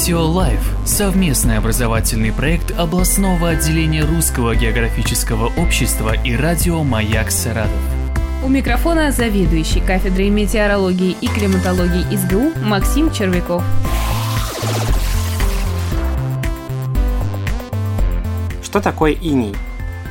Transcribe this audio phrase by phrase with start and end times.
[0.00, 7.70] Метео Лайф– совместный образовательный проект областного отделения Русского географического общества и радио «Маяк Саратов».
[8.42, 13.62] У микрофона заведующий кафедрой метеорологии и климатологии СГУ Максим Червяков.
[18.62, 19.54] Что такое иней?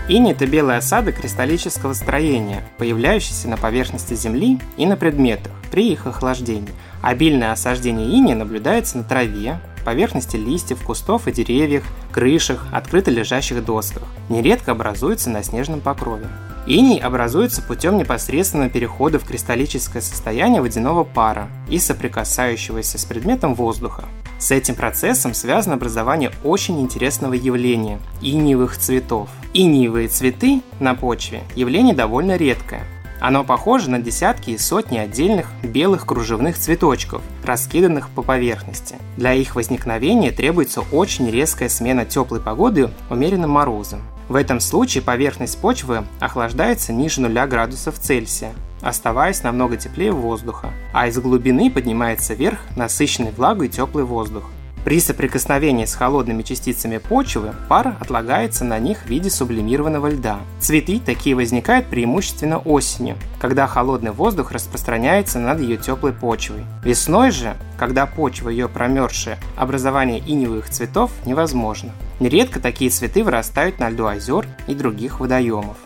[0.07, 6.06] Иней– это белые осадки кристаллического строения, появляющиеся на поверхности Земли и на предметах при их
[6.06, 6.69] охлаждении.
[7.01, 14.04] Обильное осаждение инея наблюдается на траве, поверхности листьев, кустов и деревьев, крышах, открыто лежащих досках.
[14.29, 16.28] Нередко образуется на снежном покрове.
[16.68, 24.06] Иней образуется путем непосредственного перехода в кристаллическое состояние водяного пара и соприкасающегося с предметом воздуха.
[24.37, 29.29] С этим процессом связано образование очень интересного явления– иниевых цветов.
[29.54, 32.86] Иниевые цветы на почве– явление довольно редкое.
[33.19, 38.95] Оно похоже на десятки и сотни отдельных белых кружевных цветочков, раскиданных по поверхности.
[39.17, 44.02] Для их возникновения требуется очень резкая смена теплой погоды умеренным морозом.
[44.30, 51.08] В этом случае поверхность почвы охлаждается ниже 0 градусов Цельсия, оставаясь намного теплее воздуха, а
[51.08, 54.44] из глубины поднимается вверх насыщенный влагой теплый воздух.
[54.85, 60.39] При соприкосновении с холодными частицами почвы пар отлагается на них в виде сублимированного льда.
[60.59, 66.63] Цветы такие возникают преимущественно осенью, когда холодный воздух распространяется над ее теплой почвой.
[66.83, 71.91] Весной же, когда почва ее промерзшая, образование иневых цветов невозможно.
[72.22, 75.77] Нередко такие цветы вырастают на льду озер и других водоемов.